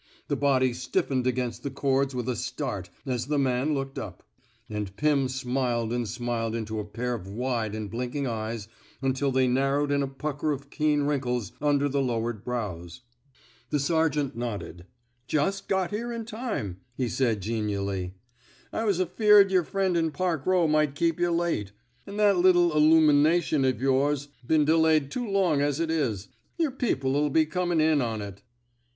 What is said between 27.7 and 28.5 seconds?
in on it."